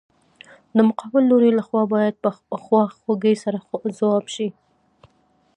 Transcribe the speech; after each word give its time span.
د 0.75 0.77
مقابل 0.89 1.23
لوري 1.31 1.51
له 1.57 1.63
خوا 1.67 1.83
باید 1.93 2.13
په 2.51 2.57
خواخوږۍ 2.65 3.35
سره 3.43 3.57
ځواب 3.97 4.25
شي. 4.35 4.47